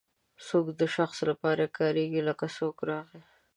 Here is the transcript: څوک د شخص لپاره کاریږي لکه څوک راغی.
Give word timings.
څوک 0.47 0.65
د 0.79 0.81
شخص 0.95 1.17
لپاره 1.29 1.73
کاریږي 1.77 2.21
لکه 2.29 2.45
څوک 2.57 2.75
راغی. 2.89 3.21